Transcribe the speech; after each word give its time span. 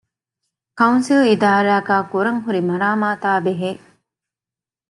ކައުންސިލް 0.79 1.25
އިދާރާގައި 1.29 2.05
ކުރަންހުރި 2.11 2.61
މަރާމާތާބެހޭ 2.69 3.69